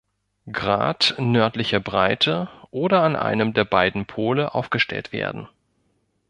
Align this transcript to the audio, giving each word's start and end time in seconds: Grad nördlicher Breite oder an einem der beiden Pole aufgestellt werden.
Grad 0.51 1.13
nördlicher 1.19 1.79
Breite 1.79 2.49
oder 2.71 3.03
an 3.03 3.15
einem 3.15 3.53
der 3.53 3.65
beiden 3.65 4.07
Pole 4.07 4.55
aufgestellt 4.55 5.13
werden. 5.13 5.47